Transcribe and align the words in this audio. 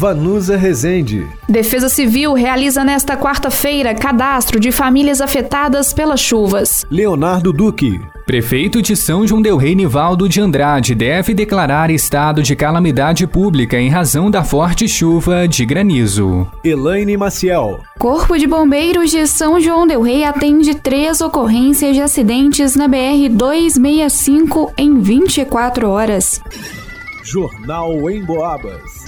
Vanusa 0.00 0.56
Rezende. 0.56 1.28
Defesa 1.46 1.90
Civil 1.90 2.32
realiza 2.32 2.82
nesta 2.82 3.18
quarta-feira 3.18 3.94
cadastro 3.94 4.58
de 4.58 4.72
famílias 4.72 5.20
afetadas 5.20 5.92
pelas 5.92 6.18
chuvas. 6.20 6.86
Leonardo 6.90 7.52
Duque. 7.52 8.00
Prefeito 8.24 8.80
de 8.80 8.96
São 8.96 9.26
João 9.26 9.42
del 9.42 9.58
Rei 9.58 9.74
Nivaldo 9.74 10.26
de 10.26 10.40
Andrade 10.40 10.94
deve 10.94 11.34
declarar 11.34 11.90
estado 11.90 12.42
de 12.42 12.56
calamidade 12.56 13.26
pública 13.26 13.78
em 13.78 13.90
razão 13.90 14.30
da 14.30 14.42
forte 14.42 14.88
chuva 14.88 15.46
de 15.46 15.66
granizo. 15.66 16.50
Elaine 16.64 17.18
Maciel. 17.18 17.80
Corpo 17.98 18.38
de 18.38 18.46
Bombeiros 18.46 19.10
de 19.10 19.26
São 19.26 19.60
João 19.60 19.86
del 19.86 20.00
Rei 20.00 20.24
atende 20.24 20.76
três 20.76 21.20
ocorrências 21.20 21.94
de 21.94 22.00
acidentes 22.00 22.74
na 22.74 22.88
BR 22.88 23.28
265 23.30 24.72
em 24.78 24.98
24 24.98 25.90
horas. 25.90 26.40
Jornal 27.22 28.10
em 28.10 28.24
Boabas. 28.24 28.99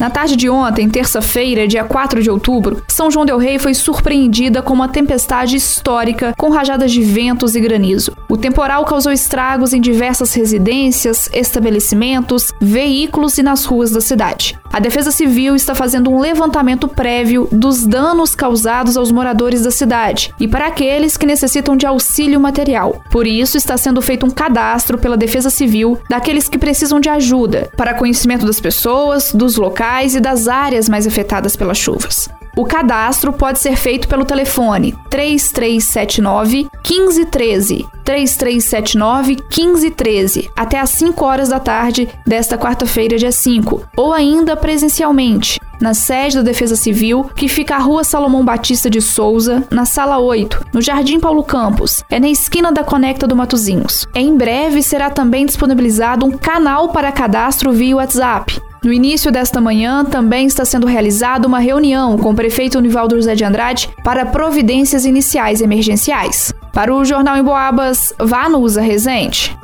Na 0.00 0.08
tarde 0.08 0.34
de 0.34 0.48
ontem, 0.48 0.88
terça-feira, 0.88 1.68
dia 1.68 1.84
4 1.84 2.22
de 2.22 2.30
outubro, 2.30 2.82
São 2.88 3.10
João 3.10 3.26
del 3.26 3.36
Rei 3.36 3.58
foi 3.58 3.74
surpreendida 3.74 4.62
com 4.62 4.72
uma 4.72 4.88
tempestade 4.88 5.56
histórica 5.56 6.32
com 6.38 6.48
rajadas 6.48 6.90
de 6.90 7.02
ventos 7.02 7.54
e 7.54 7.60
granizo. 7.60 8.16
O 8.26 8.34
temporal 8.34 8.82
causou 8.86 9.12
estragos 9.12 9.74
em 9.74 9.80
diversas 9.80 10.32
residências, 10.32 11.28
estabelecimentos, 11.34 12.50
veículos 12.58 13.36
e 13.36 13.42
nas 13.42 13.66
ruas 13.66 13.90
da 13.90 14.00
cidade. 14.00 14.58
A 14.72 14.78
Defesa 14.78 15.10
Civil 15.10 15.56
está 15.56 15.74
fazendo 15.74 16.10
um 16.10 16.20
levantamento 16.20 16.86
prévio 16.86 17.48
dos 17.50 17.84
danos 17.84 18.36
causados 18.36 18.96
aos 18.96 19.10
moradores 19.10 19.62
da 19.62 19.70
cidade 19.70 20.32
e 20.38 20.46
para 20.46 20.68
aqueles 20.68 21.16
que 21.16 21.26
necessitam 21.26 21.76
de 21.76 21.86
auxílio 21.86 22.38
material. 22.38 23.02
Por 23.10 23.26
isso, 23.26 23.56
está 23.56 23.76
sendo 23.76 24.00
feito 24.00 24.24
um 24.24 24.30
cadastro 24.30 24.96
pela 24.96 25.16
Defesa 25.16 25.50
Civil 25.50 25.98
daqueles 26.08 26.48
que 26.48 26.56
precisam 26.56 27.00
de 27.00 27.08
ajuda, 27.08 27.68
para 27.76 27.94
conhecimento 27.94 28.46
das 28.46 28.60
pessoas, 28.60 29.32
dos 29.34 29.56
locais 29.56 30.14
e 30.14 30.20
das 30.20 30.46
áreas 30.46 30.88
mais 30.88 31.04
afetadas 31.04 31.56
pelas 31.56 31.76
chuvas. 31.76 32.30
O 32.60 32.64
cadastro 32.66 33.32
pode 33.32 33.58
ser 33.58 33.74
feito 33.74 34.06
pelo 34.06 34.22
telefone 34.22 34.94
3379 35.08 36.68
1513, 36.86 37.86
3379 38.04 39.36
1513, 39.36 40.50
até 40.54 40.78
às 40.78 40.90
5 40.90 41.24
horas 41.24 41.48
da 41.48 41.58
tarde 41.58 42.06
desta 42.26 42.58
quarta-feira, 42.58 43.16
dia 43.16 43.32
5, 43.32 43.82
ou 43.96 44.12
ainda 44.12 44.58
presencialmente, 44.58 45.58
na 45.80 45.94
sede 45.94 46.36
da 46.36 46.42
Defesa 46.42 46.76
Civil, 46.76 47.30
que 47.34 47.48
fica 47.48 47.76
à 47.76 47.78
Rua 47.78 48.04
Salomão 48.04 48.44
Batista 48.44 48.90
de 48.90 49.00
Souza, 49.00 49.64
na 49.70 49.86
Sala 49.86 50.18
8, 50.18 50.66
no 50.74 50.82
Jardim 50.82 51.18
Paulo 51.18 51.42
Campos, 51.42 52.04
é 52.10 52.20
na 52.20 52.28
esquina 52.28 52.70
da 52.70 52.84
Conecta 52.84 53.26
do 53.26 53.34
Matozinhos. 53.34 54.06
Em 54.14 54.36
breve 54.36 54.82
será 54.82 55.08
também 55.08 55.46
disponibilizado 55.46 56.26
um 56.26 56.32
canal 56.32 56.90
para 56.90 57.10
cadastro 57.10 57.72
via 57.72 57.96
WhatsApp. 57.96 58.60
No 58.82 58.90
início 58.90 59.30
desta 59.30 59.60
manhã, 59.60 60.02
também 60.06 60.46
está 60.46 60.64
sendo 60.64 60.86
realizada 60.86 61.46
uma 61.46 61.58
reunião 61.58 62.16
com 62.16 62.30
o 62.30 62.34
prefeito 62.34 62.78
Univaldo 62.78 63.14
José 63.14 63.34
de 63.34 63.44
Andrade 63.44 63.90
para 64.02 64.24
providências 64.24 65.04
iniciais 65.04 65.60
emergenciais. 65.60 66.54
Para 66.72 66.94
o 66.94 67.04
Jornal 67.04 67.36
em 67.36 67.42
Boabas, 67.42 68.14
Vanusa 68.18 68.80
Rezende. 68.80 69.54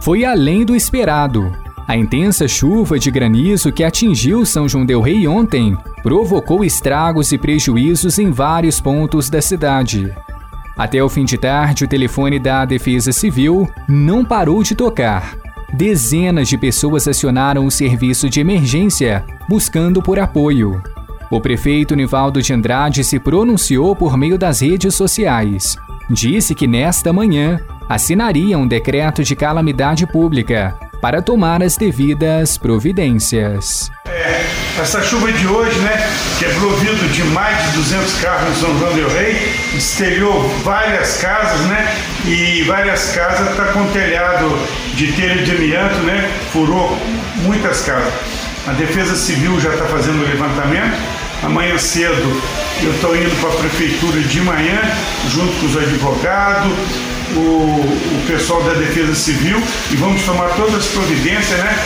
Foi 0.00 0.24
além 0.24 0.64
do 0.64 0.76
esperado. 0.76 1.52
A 1.88 1.96
intensa 1.96 2.46
chuva 2.46 2.96
de 2.96 3.10
granizo 3.10 3.72
que 3.72 3.82
atingiu 3.82 4.46
São 4.46 4.68
João 4.68 4.86
del 4.86 5.00
Rei 5.00 5.26
ontem 5.26 5.76
provocou 6.04 6.64
estragos 6.64 7.32
e 7.32 7.38
prejuízos 7.38 8.20
em 8.20 8.30
vários 8.30 8.80
pontos 8.80 9.28
da 9.28 9.42
cidade. 9.42 10.14
Até 10.76 11.02
o 11.02 11.08
fim 11.08 11.24
de 11.24 11.36
tarde, 11.36 11.84
o 11.84 11.88
telefone 11.88 12.38
da 12.38 12.64
Defesa 12.64 13.10
Civil 13.10 13.68
não 13.88 14.24
parou 14.24 14.62
de 14.62 14.76
tocar 14.76 15.34
dezenas 15.72 16.48
de 16.48 16.56
pessoas 16.56 17.06
acionaram 17.06 17.66
o 17.66 17.70
serviço 17.70 18.28
de 18.28 18.40
emergência, 18.40 19.24
buscando 19.48 20.02
por 20.02 20.18
apoio. 20.18 20.82
O 21.30 21.40
prefeito 21.40 21.94
Nivaldo 21.94 22.40
de 22.40 22.52
Andrade 22.52 23.04
se 23.04 23.18
pronunciou 23.18 23.94
por 23.94 24.16
meio 24.16 24.38
das 24.38 24.60
redes 24.60 24.94
sociais. 24.94 25.76
Disse 26.08 26.54
que 26.54 26.66
nesta 26.66 27.12
manhã 27.12 27.60
assinaria 27.88 28.56
um 28.58 28.66
decreto 28.66 29.22
de 29.22 29.36
calamidade 29.36 30.06
pública 30.06 30.74
para 31.00 31.22
tomar 31.22 31.62
as 31.62 31.76
devidas 31.76 32.58
providências. 32.58 33.90
É, 34.06 34.44
essa 34.80 35.02
chuva 35.02 35.30
de 35.30 35.46
hoje, 35.46 35.78
né, 35.80 36.10
que 36.38 36.44
é 36.44 36.48
provido 36.54 37.08
de 37.12 37.22
mais 37.24 37.62
de 37.66 37.76
200 37.76 38.14
carros 38.20 38.50
em 38.50 38.60
São 38.60 38.78
João 38.78 38.94
del 38.94 39.08
Rei, 39.08 39.36
destelhou 39.72 40.48
várias 40.64 41.18
casas, 41.18 41.60
né, 41.66 41.94
e 42.24 42.62
várias 42.62 43.12
casas 43.14 43.50
está 43.50 43.66
com 43.66 43.86
telhado 43.92 44.58
de 44.98 45.12
telha 45.12 45.44
de 45.44 45.52
amianto, 45.52 45.94
né, 46.00 46.28
furou 46.52 46.98
muitas 47.36 47.82
casas. 47.82 48.12
A 48.66 48.72
Defesa 48.72 49.14
Civil 49.14 49.60
já 49.60 49.70
está 49.70 49.84
fazendo 49.86 50.24
o 50.24 50.28
levantamento. 50.28 50.98
Amanhã 51.40 51.78
cedo 51.78 52.42
eu 52.82 52.92
estou 52.92 53.16
indo 53.16 53.30
para 53.40 53.50
a 53.50 53.56
prefeitura 53.58 54.20
de 54.20 54.40
manhã, 54.40 54.80
junto 55.30 55.52
com 55.60 55.66
os 55.66 55.76
advogados, 55.76 56.72
o, 57.36 57.38
o 57.38 58.24
pessoal 58.26 58.60
da 58.64 58.72
Defesa 58.72 59.14
Civil, 59.14 59.62
e 59.92 59.96
vamos 59.96 60.22
tomar 60.24 60.48
todas 60.56 60.74
as 60.74 60.86
providências, 60.86 61.58
né? 61.60 61.78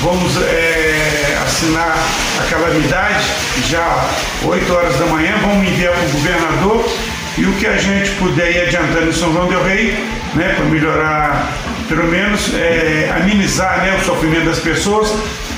Vamos 0.00 0.36
é, 0.40 1.38
assinar 1.44 1.98
a 2.40 2.44
calamidade 2.48 3.24
já 3.68 4.08
8 4.44 4.72
horas 4.72 4.96
da 5.00 5.06
manhã, 5.06 5.34
vamos 5.42 5.66
enviar 5.66 5.92
para 5.92 6.04
o 6.04 6.10
governador 6.10 6.88
e 7.36 7.44
o 7.44 7.52
que 7.54 7.66
a 7.66 7.76
gente 7.76 8.10
puder 8.12 8.52
ir 8.52 8.60
adiantando 8.60 9.08
em 9.08 9.12
São 9.12 9.32
João 9.32 9.48
del 9.48 9.64
Rei, 9.64 9.98
né, 10.34 10.54
para 10.54 10.64
melhorar, 10.66 11.52
pelo 11.94 12.08
menos 12.08 12.54
é, 12.54 13.14
amenizar 13.20 13.84
né, 13.84 13.98
o 14.00 14.04
sofrimento 14.04 14.46
das 14.46 14.58
pessoas. 14.60 15.12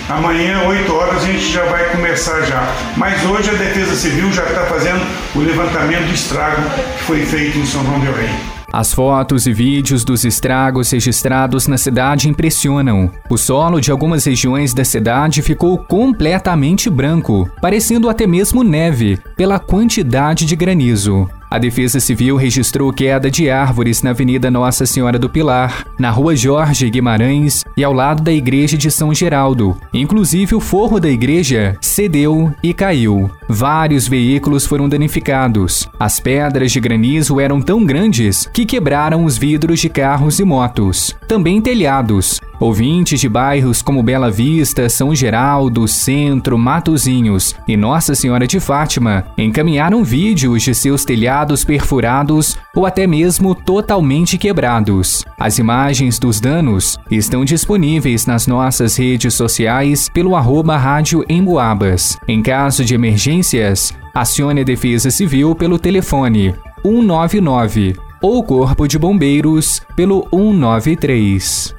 Amanhã, 0.09 0.63
8 0.67 0.93
horas, 0.93 1.23
a 1.23 1.27
gente 1.27 1.53
já 1.53 1.65
vai 1.65 1.89
começar 1.91 2.43
já. 2.43 2.75
Mas 2.97 3.25
hoje 3.25 3.51
a 3.51 3.55
Defesa 3.55 3.95
Civil 3.95 4.33
já 4.33 4.43
está 4.43 4.63
fazendo 4.63 5.01
o 5.37 5.39
levantamento 5.39 6.07
do 6.09 6.13
estrago 6.13 6.61
que 6.99 7.05
foi 7.05 7.25
feito 7.25 7.57
em 7.57 7.65
São 7.65 7.85
João 7.85 8.01
del 8.01 8.13
Rei. 8.13 8.31
As 8.73 8.93
fotos 8.93 9.47
e 9.47 9.53
vídeos 9.53 10.03
dos 10.03 10.25
estragos 10.25 10.91
registrados 10.91 11.69
na 11.69 11.79
cidade 11.79 12.29
impressionam. 12.29 13.09
O 13.31 13.39
solo 13.39 13.81
de 13.81 13.93
algumas 13.93 14.25
regiões 14.25 14.75
da 14.75 14.85
cidade 14.85 15.41
ficou 15.41 15.79
completamente 15.79 16.91
branco, 16.91 17.49
parecendo 17.63 18.11
até 18.11 18.27
mesmo 18.27 18.65
neve, 18.65 19.21
pela 19.37 19.61
quantidade 19.61 20.45
de 20.45 20.57
granizo. 20.57 21.31
A 21.55 21.59
Defesa 21.59 22.01
Civil 22.01 22.35
registrou 22.35 22.93
queda 22.93 23.31
de 23.31 23.49
árvores 23.49 24.03
na 24.03 24.11
Avenida 24.11 24.51
Nossa 24.51 24.85
Senhora 24.85 25.21
do 25.21 25.31
Pilar, 25.31 25.87
na 25.97 26.11
Rua 26.11 26.35
Jorge 26.35 26.91
Guimarães 26.91 27.63
e 27.77 27.85
ao 27.85 27.93
lado 27.93 28.25
da 28.25 28.33
Igreja 28.33 28.77
de 28.77 28.91
São 28.91 29.15
Geraldo. 29.15 29.79
Inclusive, 29.93 30.57
o 30.57 30.61
forro 30.61 30.99
da 30.99 31.09
igreja 31.09 31.77
cedeu 31.81 32.53
e 32.61 32.75
caiu. 32.75 33.31
Vários 33.49 34.09
veículos 34.09 34.67
foram 34.67 34.89
danificados. 34.89 35.89
As 35.97 36.19
pedras 36.19 36.73
de 36.73 36.81
granizo 36.81 37.39
eram 37.39 37.63
tão 37.63 37.85
grandes 37.85 38.51
que 38.53 38.67
quebraram 38.67 39.25
os 39.25 39.39
vidros 39.39 39.79
de 39.79 39.89
carros 39.89 40.41
e 40.41 40.45
motos. 40.45 41.15
Também 41.29 41.61
telhados. 41.61 42.41
Ouvintes 42.59 43.21
de 43.21 43.29
bairros 43.29 43.83
como 43.83 44.03
Bela 44.03 44.31
Vista, 44.31 44.89
São 44.89 45.15
Geraldo, 45.15 45.87
Centro, 45.87 46.57
Matozinhos 46.57 47.55
e 47.69 47.77
Nossa 47.77 48.15
Senhora 48.15 48.47
de 48.47 48.59
Fátima 48.59 49.27
encaminharam 49.37 50.03
vídeos 50.03 50.63
de 50.63 50.75
seus 50.75 51.05
telhados 51.05 51.44
perfurados 51.65 52.57
ou 52.75 52.87
até 52.87 53.07
mesmo 53.07 53.55
totalmente 53.55 54.39
quebrados. 54.39 55.25
As 55.39 55.59
imagens 55.59 56.19
dos 56.19 56.41
danos 56.41 56.97
estão 57.11 57.45
disponíveis 57.45 58.25
nas 58.25 58.47
nossas 58.47 58.97
redes 58.97 59.35
sociais 59.35 60.09
pelo 60.09 60.35
arroba 60.35 60.77
Rádio 60.77 61.25
Emboabas. 61.29 62.17
Em 62.27 62.41
caso 62.41 62.85
de 62.85 62.95
emergências, 62.95 63.93
acione 64.15 64.63
a 64.63 64.65
Defesa 64.65 65.11
Civil 65.11 65.55
pelo 65.55 65.79
telefone 65.79 66.55
199 66.83 67.97
ou 68.23 68.43
Corpo 68.43 68.89
de 68.89 68.99
Bombeiros 68.99 69.83
pelo 69.95 70.27
193. 70.33 71.75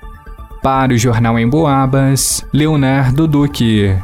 Para 0.62 0.94
o 0.94 0.98
Jornal 0.98 1.40
em 1.40 1.48
Boabas, 1.48 2.46
Leonardo 2.52 3.28
Duque. 3.28 3.96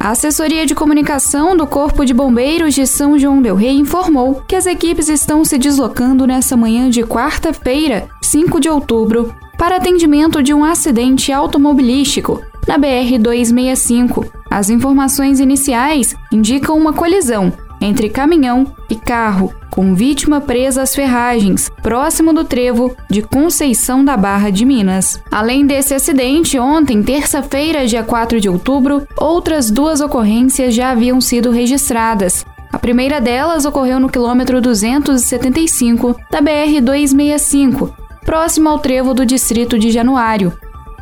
A 0.00 0.10
assessoria 0.10 0.64
de 0.64 0.76
comunicação 0.76 1.56
do 1.56 1.66
Corpo 1.66 2.04
de 2.04 2.14
Bombeiros 2.14 2.72
de 2.72 2.86
São 2.86 3.18
João 3.18 3.42
Del 3.42 3.56
Rei 3.56 3.76
informou 3.76 4.42
que 4.46 4.54
as 4.54 4.64
equipes 4.64 5.08
estão 5.08 5.44
se 5.44 5.58
deslocando 5.58 6.24
nessa 6.24 6.56
manhã 6.56 6.88
de 6.88 7.02
quarta-feira, 7.02 8.08
5 8.22 8.60
de 8.60 8.68
outubro, 8.68 9.34
para 9.58 9.76
atendimento 9.76 10.40
de 10.40 10.54
um 10.54 10.64
acidente 10.64 11.32
automobilístico 11.32 12.40
na 12.66 12.78
BR-265. 12.78 14.30
As 14.48 14.70
informações 14.70 15.40
iniciais 15.40 16.14
indicam 16.32 16.78
uma 16.78 16.92
colisão 16.92 17.52
entre 17.80 18.08
caminhão 18.08 18.72
e 18.88 18.94
carro 18.94 19.52
com 19.78 19.94
vítima 19.94 20.40
presa 20.40 20.82
às 20.82 20.92
ferragens, 20.92 21.70
próximo 21.84 22.32
do 22.32 22.42
trevo 22.42 22.96
de 23.08 23.22
Conceição 23.22 24.04
da 24.04 24.16
Barra 24.16 24.50
de 24.50 24.64
Minas. 24.64 25.22
Além 25.30 25.64
desse 25.64 25.94
acidente, 25.94 26.58
ontem, 26.58 27.00
terça-feira, 27.00 27.86
dia 27.86 28.02
4 28.02 28.40
de 28.40 28.48
outubro, 28.48 29.06
outras 29.16 29.70
duas 29.70 30.00
ocorrências 30.00 30.74
já 30.74 30.90
haviam 30.90 31.20
sido 31.20 31.52
registradas. 31.52 32.44
A 32.72 32.76
primeira 32.76 33.20
delas 33.20 33.64
ocorreu 33.64 34.00
no 34.00 34.08
quilômetro 34.08 34.60
275 34.60 36.16
da 36.28 36.42
BR-265, 36.42 37.92
próximo 38.24 38.68
ao 38.70 38.80
trevo 38.80 39.14
do 39.14 39.24
distrito 39.24 39.78
de 39.78 39.92
Januário. 39.92 40.52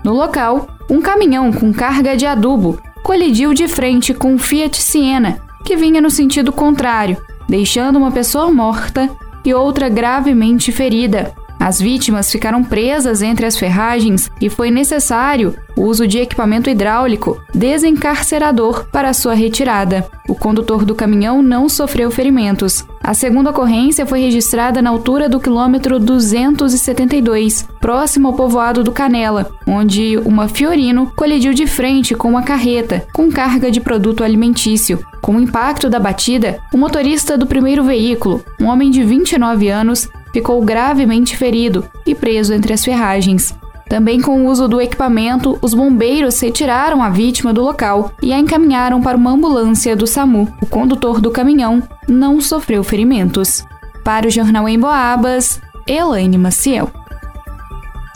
No 0.05 0.13
local, 0.13 0.67
um 0.91 1.01
caminhão 1.01 1.51
com 1.51 1.73
carga 1.73 2.15
de 2.15 2.27
adubo 2.27 2.79
colidiu 3.03 3.55
de 3.55 3.69
frente 3.69 4.13
com 4.13 4.35
um 4.35 4.39
Fiat 4.39 4.83
Siena, 4.83 5.39
que 5.65 5.77
vinha 5.77 6.03
no 6.03 6.11
sentido 6.11 6.53
contrário, 6.53 7.17
deixando 7.49 7.97
uma 7.97 8.11
pessoa 8.11 8.51
morta 8.51 9.09
e 9.45 9.55
outra 9.55 9.89
gravemente 9.89 10.73
ferida. 10.73 11.35
As 11.59 11.81
vítimas 11.81 12.31
ficaram 12.31 12.63
presas 12.63 13.23
entre 13.23 13.47
as 13.47 13.57
ferragens 13.57 14.31
e 14.41 14.49
foi 14.49 14.71
necessário 14.71 15.55
o 15.77 15.83
uso 15.83 16.07
de 16.07 16.19
equipamento 16.19 16.71
hidráulico 16.71 17.41
desencarcerador 17.55 18.87
para 18.91 19.13
sua 19.13 19.35
retirada. 19.35 20.09
O 20.29 20.35
condutor 20.35 20.85
do 20.85 20.95
caminhão 20.95 21.43
não 21.43 21.69
sofreu 21.69 22.11
ferimentos. 22.11 22.85
A 23.03 23.15
segunda 23.15 23.51
ocorrência 23.51 24.07
foi 24.07 24.21
registrada 24.21 24.83
na 24.83 24.91
altura 24.91 25.29
do 25.29 25.39
quilômetro 25.39 26.01
272, 26.01 27.69
próximo 27.81 28.29
ao 28.29 28.35
povoado 28.35 28.83
do 28.83 28.91
Canela, 28.91 29.51
onde 29.67 30.19
uma 30.19 30.49
Fiorino 30.49 31.13
colidiu 31.15 31.53
de 31.55 31.67
frente 31.67 32.15
com 32.15 32.29
uma 32.29 32.43
carreta 32.43 33.07
com 33.13 33.31
carga 33.31 33.71
de 33.71 33.81
produto 33.81 34.25
alimentício. 34.25 35.05
Com 35.21 35.37
o 35.37 35.41
impacto 35.41 35.89
da 35.89 35.99
batida, 35.99 36.59
o 36.73 36.79
motorista 36.79 37.37
do 37.37 37.47
primeiro 37.47 37.85
veículo, 37.85 38.45
um 38.61 38.67
homem 38.67 38.91
de 38.91 39.03
29 39.05 39.69
anos, 39.69 40.09
ficou 40.37 40.61
gravemente 40.61 41.35
ferido 41.35 41.89
e 42.05 42.15
preso 42.15 42.53
entre 42.53 42.75
as 42.75 42.85
ferragens. 42.85 43.55
Também 43.89 44.21
com 44.21 44.43
o 44.43 44.51
uso 44.51 44.69
do 44.69 44.83
equipamento, 44.83 45.59
os 45.63 45.73
bombeiros 45.73 46.39
retiraram 46.39 47.03
a 47.03 47.09
vítima 47.09 47.55
do 47.55 47.63
local 47.63 48.13
e 48.23 48.35
a 48.35 48.39
encaminharam 48.39 49.01
para 49.01 49.17
uma 49.17 49.31
ambulância 49.31 49.97
do 49.97 50.07
SAMU. 50.07 50.47
O 50.61 50.67
condutor 50.67 51.23
do 51.23 51.31
caminhão 51.31 51.83
não 52.07 52.39
sofreu 52.39 52.85
ferimentos. 52.85 53.65
Para 54.05 54.27
o 54.27 54.31
Jornal 54.31 54.69
em 54.69 54.79
Boabas, 54.79 55.59
Elaine 55.87 56.37
Maciel. 56.37 56.91